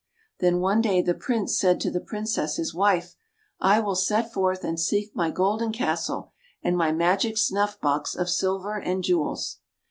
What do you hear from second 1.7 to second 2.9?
to the Princess, his